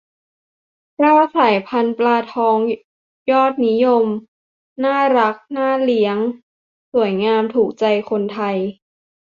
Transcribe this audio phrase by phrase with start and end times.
[0.97, 2.57] เก้า สายพันธุ์ปลาทอง
[3.31, 4.05] ยอดนิยม
[4.83, 6.17] น่ารัก น่าเลี้ยง
[6.91, 8.57] สวยงาม ถูกใจคนไทย